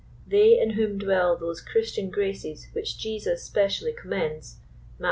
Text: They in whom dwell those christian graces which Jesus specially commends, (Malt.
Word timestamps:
They 0.25 0.59
in 0.59 0.71
whom 0.71 0.97
dwell 0.97 1.37
those 1.37 1.61
christian 1.61 2.09
graces 2.09 2.69
which 2.73 2.97
Jesus 2.97 3.43
specially 3.43 3.93
commends, 3.93 4.57
(Malt. 4.97 4.99